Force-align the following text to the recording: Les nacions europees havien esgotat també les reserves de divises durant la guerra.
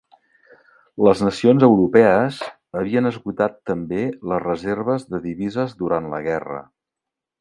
Les 1.07 1.19
nacions 1.25 1.65
europees 1.67 2.39
havien 2.81 3.09
esgotat 3.09 3.59
també 3.71 4.01
les 4.33 4.41
reserves 4.47 5.07
de 5.13 5.21
divises 5.27 5.77
durant 5.83 6.09
la 6.15 6.23
guerra. 6.31 6.65